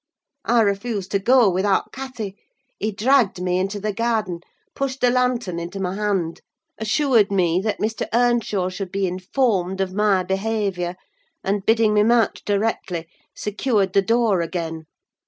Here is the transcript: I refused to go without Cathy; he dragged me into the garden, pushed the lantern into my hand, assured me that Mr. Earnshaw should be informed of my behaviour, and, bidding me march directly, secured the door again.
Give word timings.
I 0.47 0.61
refused 0.61 1.11
to 1.11 1.19
go 1.19 1.47
without 1.47 1.91
Cathy; 1.91 2.35
he 2.79 2.91
dragged 2.91 3.39
me 3.39 3.59
into 3.59 3.79
the 3.79 3.93
garden, 3.93 4.39
pushed 4.73 4.99
the 4.99 5.11
lantern 5.11 5.59
into 5.59 5.79
my 5.79 5.93
hand, 5.93 6.41
assured 6.79 7.31
me 7.31 7.61
that 7.63 7.77
Mr. 7.77 8.07
Earnshaw 8.11 8.69
should 8.69 8.91
be 8.91 9.05
informed 9.05 9.79
of 9.79 9.93
my 9.93 10.23
behaviour, 10.23 10.95
and, 11.43 11.63
bidding 11.67 11.93
me 11.93 12.01
march 12.01 12.43
directly, 12.43 13.07
secured 13.35 13.93
the 13.93 14.01
door 14.01 14.41
again. 14.41 14.85